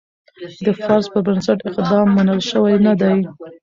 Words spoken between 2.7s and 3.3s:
نه دی.